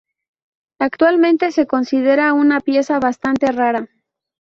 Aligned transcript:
Actualmente 0.79 1.51
se 1.51 1.67
considera 1.67 2.33
una 2.33 2.59
pieza 2.59 2.97
bastante 2.99 3.51
rara. 3.51 3.87